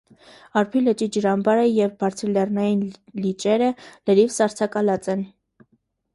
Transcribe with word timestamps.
Արփի 0.59 0.79
լճի 0.85 1.07
ջրամբարը 1.17 1.65
և 1.67 1.93
բարձրլեռնային 2.05 2.81
լճերը 3.27 3.69
լրիվ 3.83 4.35
սառցակալած 4.39 5.13
են։ 5.17 5.25